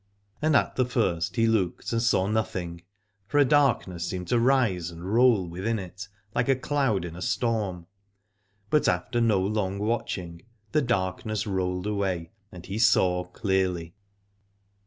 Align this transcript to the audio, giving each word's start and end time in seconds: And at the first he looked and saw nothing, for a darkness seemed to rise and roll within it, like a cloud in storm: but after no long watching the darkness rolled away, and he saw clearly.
And 0.41 0.55
at 0.55 0.77
the 0.77 0.85
first 0.85 1.35
he 1.35 1.45
looked 1.45 1.91
and 1.93 2.01
saw 2.01 2.25
nothing, 2.25 2.81
for 3.27 3.37
a 3.37 3.45
darkness 3.45 4.03
seemed 4.03 4.29
to 4.29 4.39
rise 4.39 4.89
and 4.89 5.13
roll 5.13 5.47
within 5.47 5.77
it, 5.77 6.07
like 6.33 6.49
a 6.49 6.55
cloud 6.55 7.05
in 7.05 7.21
storm: 7.21 7.85
but 8.71 8.87
after 8.87 9.21
no 9.21 9.39
long 9.41 9.77
watching 9.77 10.41
the 10.71 10.81
darkness 10.81 11.45
rolled 11.45 11.85
away, 11.85 12.31
and 12.51 12.65
he 12.65 12.79
saw 12.79 13.25
clearly. 13.25 13.93